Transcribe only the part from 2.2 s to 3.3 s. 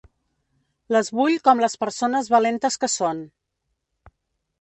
valentes que són.